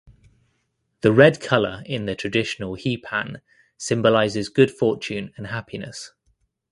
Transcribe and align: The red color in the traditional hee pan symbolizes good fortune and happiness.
The 1.01 1.11
red 1.11 1.39
color 1.39 1.83
in 1.85 2.07
the 2.07 2.15
traditional 2.15 2.73
hee 2.73 2.97
pan 2.97 3.43
symbolizes 3.77 4.49
good 4.49 4.71
fortune 4.71 5.31
and 5.37 5.45
happiness. 5.45 6.11